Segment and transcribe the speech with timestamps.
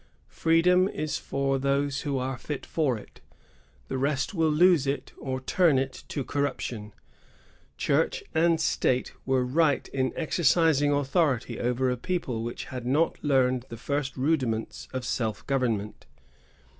[0.31, 3.21] Freedom is for those who are fit for it;
[3.87, 6.91] the rest will lose it, or turn it to corruption.
[7.77, 13.23] Church and State were right in exercis ing authority over a people which had not
[13.23, 16.07] learned the first rudiments of self government.